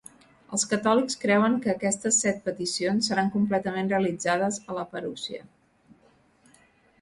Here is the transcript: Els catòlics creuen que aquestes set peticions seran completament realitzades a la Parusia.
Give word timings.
Els 0.57 0.63
catòlics 0.69 1.17
creuen 1.23 1.57
que 1.65 1.71
aquestes 1.73 2.17
set 2.25 2.39
peticions 2.47 3.11
seran 3.11 3.29
completament 3.37 3.93
realitzades 3.93 4.59
a 4.73 4.79
la 4.79 4.87
Parusia. 4.95 5.45